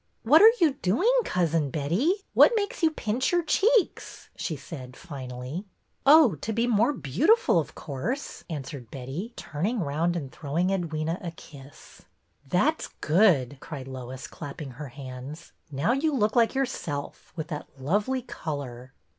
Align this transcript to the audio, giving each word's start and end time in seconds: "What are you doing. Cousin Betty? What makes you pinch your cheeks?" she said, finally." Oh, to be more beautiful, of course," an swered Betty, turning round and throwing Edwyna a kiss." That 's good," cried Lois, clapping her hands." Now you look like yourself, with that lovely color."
"What 0.23 0.41
are 0.41 0.51
you 0.59 0.73
doing. 0.81 1.11
Cousin 1.25 1.69
Betty? 1.69 2.15
What 2.33 2.53
makes 2.55 2.81
you 2.81 2.89
pinch 2.89 3.31
your 3.31 3.43
cheeks?" 3.43 4.29
she 4.35 4.55
said, 4.55 4.97
finally." 4.97 5.63
Oh, 6.07 6.33
to 6.37 6.51
be 6.51 6.65
more 6.65 6.91
beautiful, 6.91 7.59
of 7.59 7.75
course," 7.75 8.43
an 8.49 8.63
swered 8.63 8.89
Betty, 8.89 9.31
turning 9.35 9.79
round 9.79 10.15
and 10.15 10.31
throwing 10.31 10.69
Edwyna 10.71 11.23
a 11.23 11.29
kiss." 11.29 12.01
That 12.49 12.81
's 12.81 12.87
good," 13.01 13.57
cried 13.59 13.87
Lois, 13.87 14.25
clapping 14.25 14.71
her 14.71 14.87
hands." 14.87 15.51
Now 15.71 15.91
you 15.91 16.15
look 16.15 16.35
like 16.35 16.55
yourself, 16.55 17.31
with 17.35 17.49
that 17.49 17.67
lovely 17.79 18.23
color." 18.23 18.93